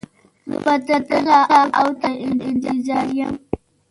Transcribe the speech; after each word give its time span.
زه 0.49 0.57
به 0.65 0.73
تر 0.85 1.01
کله 1.09 1.37
و 1.51 1.53
تا 1.71 1.83
ته 1.99 2.09
انتظار 2.49 3.07
يم. 3.17 3.33